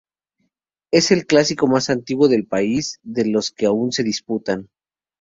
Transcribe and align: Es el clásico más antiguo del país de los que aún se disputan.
Es 0.91 1.11
el 1.11 1.27
clásico 1.27 1.67
más 1.67 1.91
antiguo 1.91 2.27
del 2.27 2.47
país 2.47 2.97
de 3.03 3.27
los 3.27 3.51
que 3.51 3.67
aún 3.67 3.91
se 3.91 4.01
disputan. 4.01 4.67